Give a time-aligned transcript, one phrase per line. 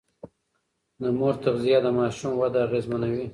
[1.01, 3.25] د مور تغذيه د ماشوم وده اغېزمنوي.